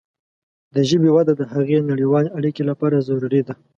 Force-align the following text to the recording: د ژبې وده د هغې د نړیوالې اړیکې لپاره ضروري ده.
د 0.75 0.77
ژبې 0.89 1.09
وده 1.15 1.33
د 1.37 1.41
هغې 1.53 1.77
د 1.79 1.83
نړیوالې 1.91 2.29
اړیکې 2.37 2.63
لپاره 2.69 3.05
ضروري 3.07 3.41
ده. 3.47 3.53